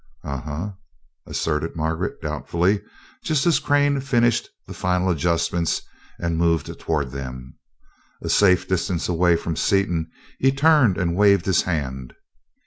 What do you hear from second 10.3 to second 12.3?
he turned and waved his hand.